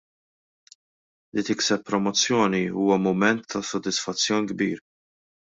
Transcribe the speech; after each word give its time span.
Li 1.35 1.43
tikseb 1.49 1.83
promozzjoni 1.89 2.63
huwa 2.79 2.97
mument 3.05 3.47
ta' 3.51 3.63
sodisfazzjon 3.71 4.49
kbir. 4.55 4.85